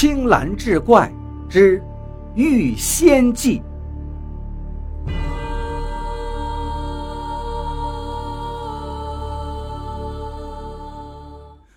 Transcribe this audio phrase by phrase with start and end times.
[0.00, 1.12] 青蓝志怪
[1.46, 1.78] 之
[2.34, 3.60] 遇仙记。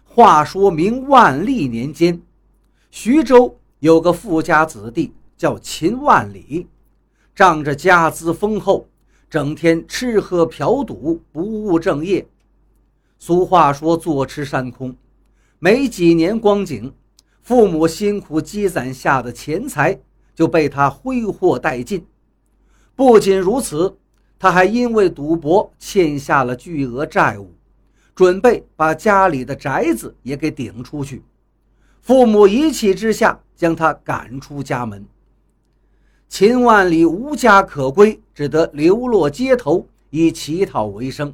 [0.05, 2.21] 话说明万历年间，
[2.91, 6.65] 徐州有个富家子弟叫秦万里，
[7.35, 8.87] 仗着家资丰厚，
[9.29, 12.25] 整天吃喝嫖赌，不务正业。
[13.19, 14.95] 俗话说“坐吃山空”，
[15.59, 16.93] 没几年光景，
[17.43, 19.99] 父母辛苦积攒下的钱财
[20.33, 22.05] 就被他挥霍殆尽。
[22.95, 23.97] 不仅如此，
[24.39, 27.53] 他还因为赌博欠下了巨额债务。
[28.15, 31.23] 准备把家里的宅子也给顶出去，
[31.99, 35.03] 父母一气之下将他赶出家门。
[36.29, 41.33] 秦万里无家可归，只得流落街头以乞讨为生。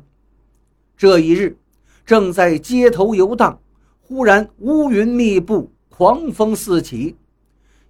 [0.96, 1.58] 这一日，
[2.06, 3.60] 正在街头游荡，
[4.00, 7.18] 忽然乌云密布，狂风四起，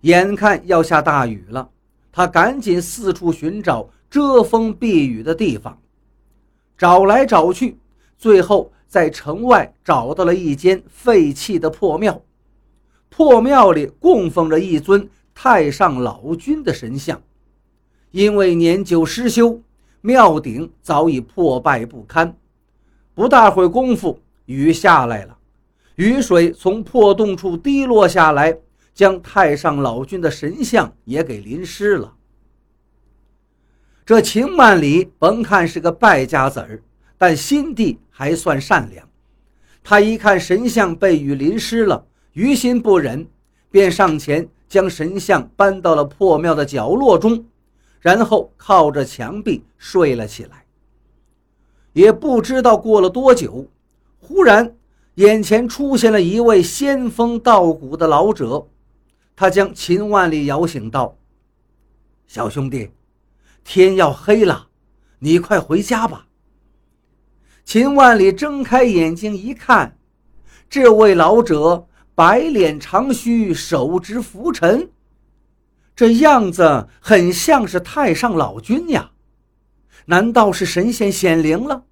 [0.01, 1.69] 眼看要下大雨了，
[2.11, 5.79] 他赶紧四处寻找遮风避雨的地方，
[6.75, 7.77] 找来找去，
[8.17, 8.71] 最后。
[8.87, 12.19] 在城外找到了一间废弃的破庙，
[13.09, 17.21] 破庙里供奉着一尊太上老君的神像，
[18.09, 19.61] 因为年久失修，
[20.01, 22.35] 庙顶早已破败不堪。
[23.13, 25.37] 不大会功夫，雨下来了，
[25.99, 28.57] 雨水从破洞处滴落下来，
[28.93, 32.15] 将太上老君的神像也给淋湿了。
[34.05, 36.81] 这秦万里甭看是个败家子儿。
[37.17, 39.05] 但心地还算善良，
[39.83, 43.27] 他一看神像被雨淋湿了，于心不忍，
[43.69, 47.45] 便上前将神像搬到了破庙的角落中，
[47.99, 50.63] 然后靠着墙壁睡了起来。
[51.91, 53.67] 也不知道过了多久，
[54.17, 54.77] 忽然
[55.19, 58.69] 眼前出现了一位仙风道骨的老者，
[59.35, 61.17] 他将秦万里摇醒道
[62.25, 62.89] ：“小兄弟，
[63.65, 64.69] 天要黑了，
[65.19, 66.27] 你快回家吧。”
[67.65, 69.97] 秦万里睁开眼睛一看，
[70.69, 71.85] 这位老者
[72.15, 74.89] 白脸长须，手执拂尘，
[75.97, 79.11] 这样子很像是太上老君呀！
[80.05, 81.83] 难道是神仙显灵了？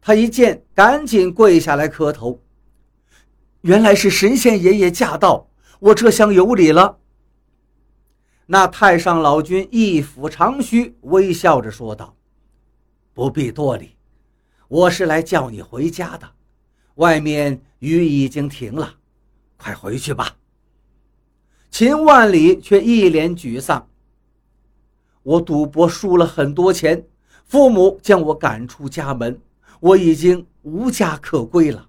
[0.00, 2.40] 他一见，赶紧跪下来磕头。
[3.60, 6.98] 原来是神仙爷爷驾到，我这厢有礼了。
[8.46, 12.16] 那太上老君一抚长须，微笑着说道
[13.14, 13.96] ：“不必多礼。”
[14.66, 16.30] 我是来叫你回家的，
[16.94, 18.94] 外面雨已经停了，
[19.56, 20.36] 快回去吧。
[21.70, 23.88] 秦万里却一脸沮丧。
[25.22, 27.04] 我赌博输了很多钱，
[27.44, 29.40] 父母将我赶出家门，
[29.80, 31.88] 我已经无家可归了。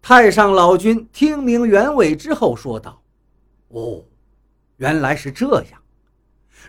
[0.00, 3.02] 太上老君听明原委之后说道
[3.68, 4.02] ：“哦，
[4.78, 5.82] 原来是这样。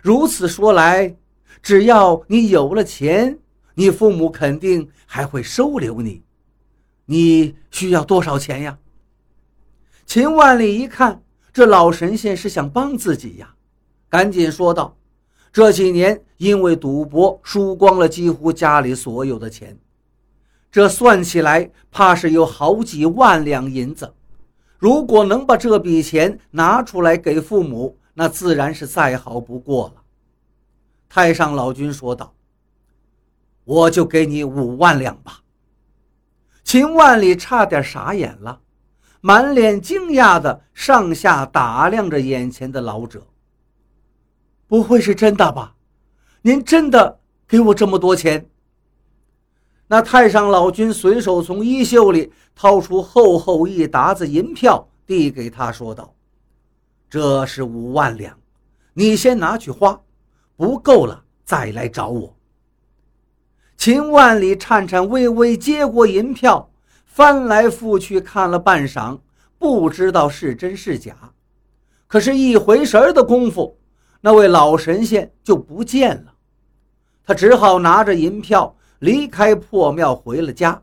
[0.02, 1.16] 如此说来，
[1.62, 3.38] 只要你有了钱。”
[3.78, 6.20] 你父母肯定还会收留你，
[7.04, 8.76] 你需要多少钱呀？
[10.04, 11.22] 秦万里一看，
[11.52, 13.54] 这老神仙是想帮自己呀，
[14.08, 14.97] 赶紧说道
[15.52, 19.76] ：“这几年因为赌博输光了几乎家里所有的钱，
[20.70, 24.14] 这算起来怕是有好几万两银子。
[24.78, 30.02] 如果能把这笔钱拿出来给父母，那自然是再好不过了。”
[31.08, 32.32] 太上老君说道。
[33.64, 35.42] 我就给你五万两吧。
[36.64, 38.60] 秦万里差点傻眼了，
[39.20, 43.26] 满脸惊讶的上下打量着眼前的老者。
[44.68, 45.74] 不会是真的吧？
[46.42, 47.18] 您真的
[47.48, 48.46] 给我这么多钱？
[49.88, 56.14] 那太上老君随手从衣袖里掏出厚厚一沓子银票，递给他说道
[57.08, 58.38] ：“这是五万两，
[58.92, 59.98] 你先拿去花，
[60.56, 62.36] 不够了再来找我。”
[63.78, 66.70] 秦万里颤颤巍巍接过银票，
[67.06, 69.18] 翻来覆去看了半晌，
[69.58, 71.16] 不知道是真是假。
[72.06, 73.77] 可是，一回神的功夫，
[74.20, 76.34] 那位老神仙就不见了。
[77.24, 80.82] 他只好拿着银票离开破庙，回了家。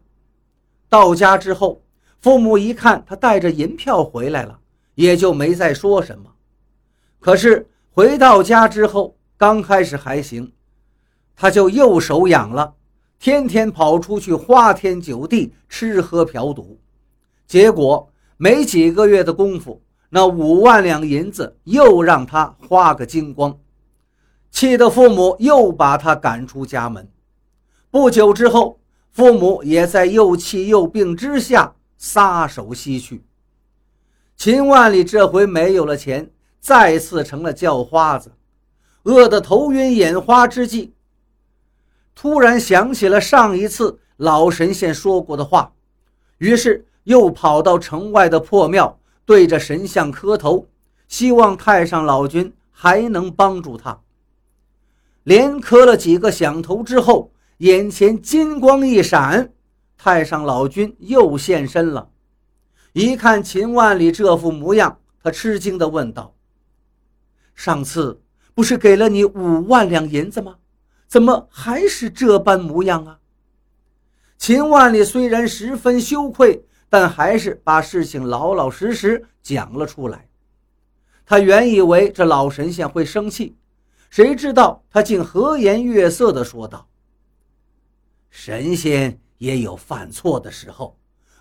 [0.88, 1.82] 到家之后，
[2.22, 4.60] 父母一看他带着银票回来了，
[4.94, 6.32] 也就没再说什么。
[7.20, 10.54] 可是回到家之后，刚开始还行，
[11.36, 12.76] 他就又手痒了。
[13.18, 16.80] 天天跑出去花天酒地，吃喝嫖赌，
[17.48, 19.82] 结果没几个月的功夫，
[20.16, 23.60] 那五万两银子又让他花个精光，
[24.50, 27.12] 气得父母又把他赶出家门。
[27.92, 28.80] 不久之后，
[29.12, 33.26] 父母也在又气又病之下撒手西去。
[34.38, 36.32] 秦万里这回没有了钱，
[36.62, 38.32] 再次成了叫花子，
[39.04, 40.94] 饿得头晕眼花之际，
[42.16, 45.74] 突然想起了上一次老神仙说过的话，
[46.38, 50.70] 于是又跑到城外的破庙，对着神像磕头，
[51.08, 54.02] 希望太上老君还能帮助他。
[55.24, 59.52] 连磕了几个响头之后，眼前金光一闪，
[59.98, 62.10] 太上老君又现身了。
[62.94, 66.36] 一看秦万里这副模样，他吃惊地问道
[67.56, 68.22] ：“上次
[68.54, 70.58] 不是给了你五万两银子吗？
[71.08, 73.20] 怎么还是这般模样啊？”
[74.38, 80.28] 秦万里虽然十分羞愧，但还是把事情老老实实讲了出来。
[81.26, 83.56] 他原以为这老神仙会生气，
[84.10, 86.88] 谁知道他竟和颜悦色地说道
[88.30, 90.98] ：“神仙也有犯错的时候。”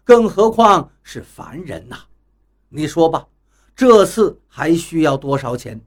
[0.07, 1.97] 更何况是凡人呐，
[2.69, 3.27] 你说吧，
[3.75, 5.81] 这次还需要多少钱？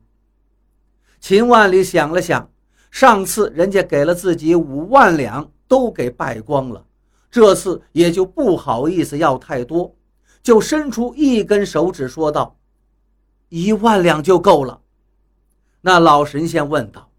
[1.20, 2.50] 秦万里想了想，
[2.90, 6.84] 上次人家给了自己五万两，都给败光了，
[7.38, 9.96] 这次也就不好意思要太多，
[10.42, 12.58] 就伸出一根手指说道
[13.50, 14.82] ：“一万两就够了。”
[15.82, 17.12] 那老神仙问道：“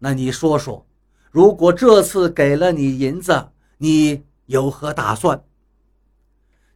[0.00, 0.84] 那你说说，
[1.30, 5.44] 如果这次给了你银子，你有何打算？”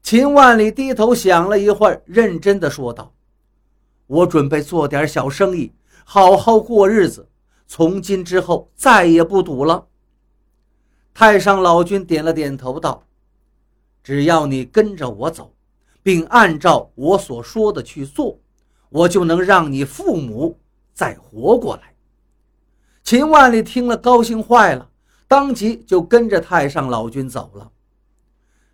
[0.00, 3.12] 秦万里低头想了一会儿，认真的说道
[4.06, 5.72] ：“我准备做点小生意，
[6.04, 7.28] 好好过日子。
[7.66, 9.86] 从今之后，再也不赌了。”
[11.14, 13.04] 太上老君点了点头，道
[14.02, 15.54] ：“只要你跟着我走，
[16.02, 18.38] 并按照我所说的去做，
[18.88, 20.58] 我就能让你父母
[20.94, 21.94] 再活过来。”
[23.04, 24.88] 秦万里听了，高兴坏了，
[25.28, 27.70] 当即就跟着太上老君走了。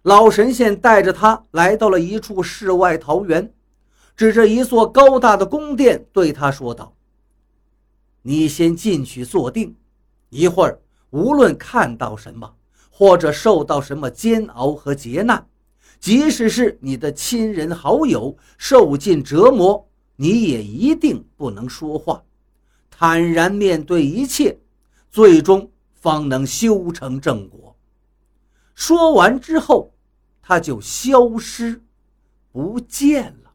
[0.03, 3.53] 老神仙带着他来到了一处世外桃源，
[4.17, 6.95] 指着一座高大的宫殿，对他说道
[8.23, 9.75] ：“你先进去坐定，
[10.31, 12.55] 一会儿无论看到什么，
[12.91, 15.47] 或者受到什么煎熬和劫难，
[15.99, 22.23] 即使是你的亲人好友受尽折磨，你也一定不能说话，
[22.91, 24.59] 坦然面对一切，
[25.11, 27.77] 最终方能修成正果。”
[28.75, 29.93] 说完之后。
[30.51, 31.83] 他就消失
[32.53, 33.48] 不见了。